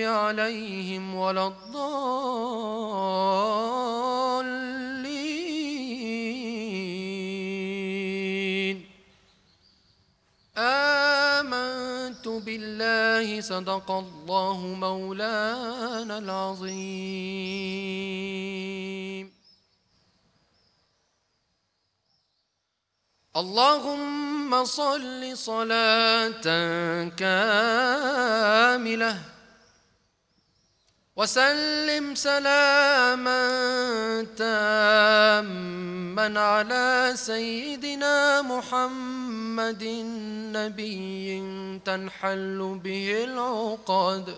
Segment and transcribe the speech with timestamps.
[0.00, 1.46] عليهم ولا
[7.58, 8.86] الضالين
[10.58, 17.38] آمنت بالله صدق الله مولانا العظيم
[23.36, 26.44] اللهم صل صلاة
[27.08, 27.98] كاملة
[31.18, 33.42] وسلم سلاما
[34.38, 39.84] تاما على سيدنا محمد
[40.54, 41.42] نبي
[41.84, 44.36] تنحل به العقد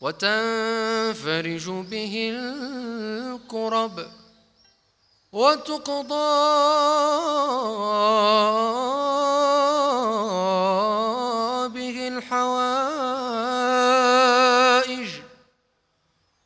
[0.00, 4.06] وتنفرج به الكرب
[5.32, 6.34] وتقضى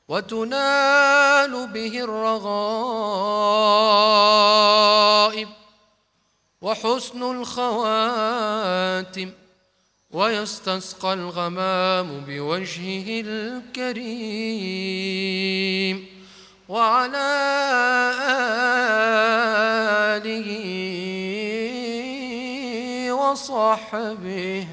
[0.08, 2.48] وتنال به الرغائب
[6.62, 9.30] وحسن الخواتم
[10.10, 14.46] ويستسقى الغمام بوجهه الكريم
[16.68, 17.28] وعلى
[20.16, 20.48] آله
[23.12, 24.66] وصحبه